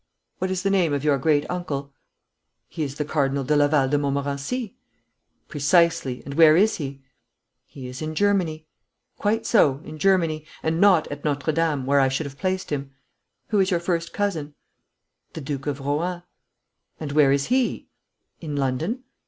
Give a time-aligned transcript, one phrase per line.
[0.39, 1.93] 'What is the name of your great uncle?'
[2.67, 4.75] 'He is the Cardinal de Laval de Montmorency.'
[5.47, 6.23] 'Precisely.
[6.25, 7.03] And where is he?'
[7.67, 8.65] 'He is in Germany.'
[9.19, 12.89] 'Quite so in Germany, and not at Notre Dame, where I should have placed him.
[13.49, 14.55] Who is your first cousin?'
[15.33, 16.23] 'The Duke de Rohan.'
[16.99, 17.87] 'And where is he?'
[18.39, 19.03] 'In London.'